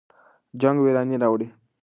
جنګ 0.61 0.77
ویراني 0.81 1.15
راوړي. 1.23 1.47